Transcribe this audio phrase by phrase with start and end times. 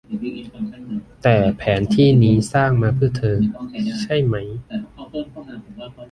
[1.23, 3.37] แต่แผนที่นี้สร้างมาเพื่อเธอ
[4.01, 4.47] ใช่มั้ย